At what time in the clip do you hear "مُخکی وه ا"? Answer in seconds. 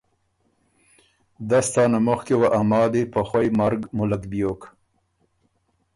2.07-2.61